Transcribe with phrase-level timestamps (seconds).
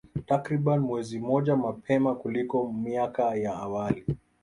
[0.25, 4.05] Takriban mwezi mmoja mapema kuliko miaka ya awali